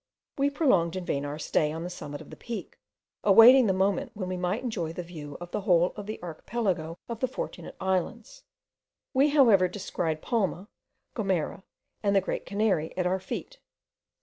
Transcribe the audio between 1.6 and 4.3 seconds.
on the summit of the Peak, awaiting the moment when